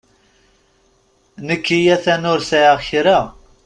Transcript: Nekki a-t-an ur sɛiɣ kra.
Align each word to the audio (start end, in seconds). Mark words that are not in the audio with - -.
Nekki 1.47 1.79
a-t-an 1.95 2.23
ur 2.31 2.39
sɛiɣ 2.49 2.77
kra. 2.87 3.19